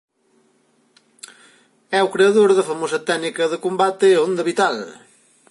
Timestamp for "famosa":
2.69-3.03